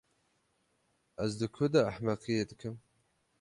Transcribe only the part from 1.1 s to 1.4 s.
Ez